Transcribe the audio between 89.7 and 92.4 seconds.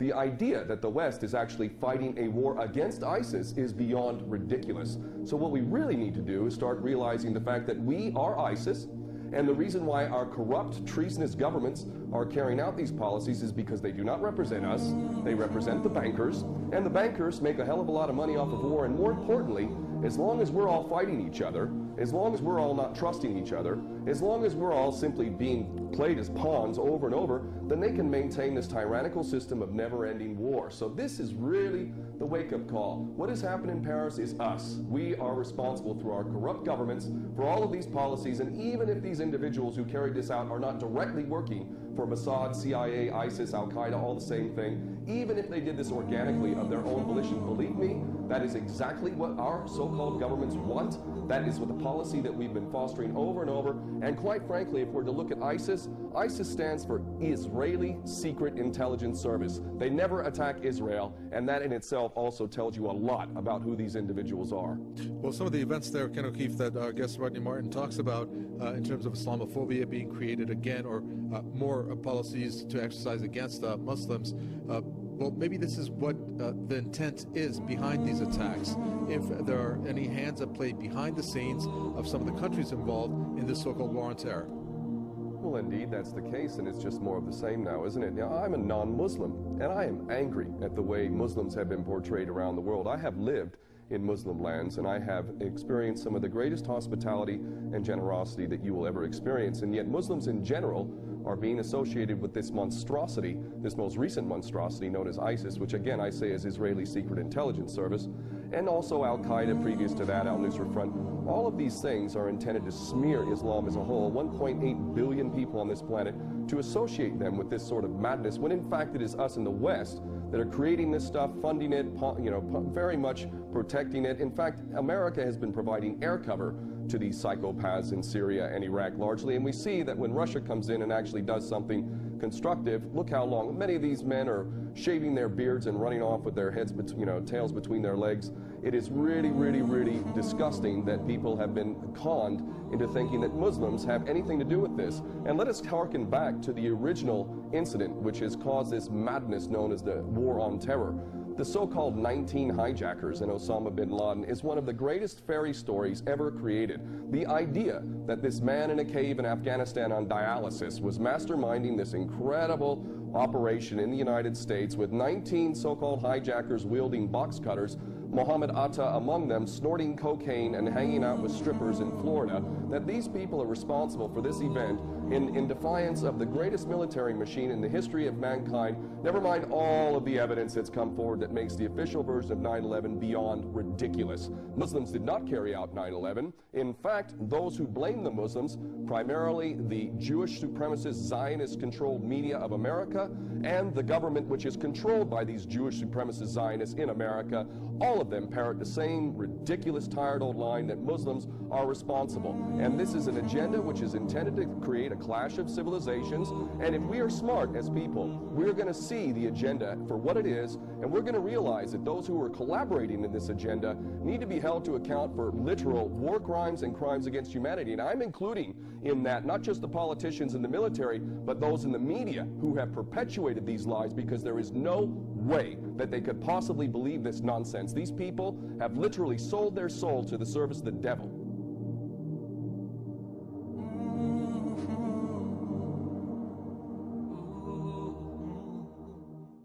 I am angry at the way Muslims have been portrayed